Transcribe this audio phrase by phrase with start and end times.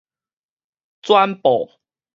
[1.03, 1.79] 轉播